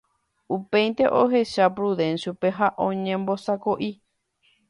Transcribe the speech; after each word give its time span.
Upéinte 0.55 1.05
ohecha 1.21 1.65
Prudencio-pe 1.75 2.47
ha 2.57 2.67
oñembosako'i 2.87 3.91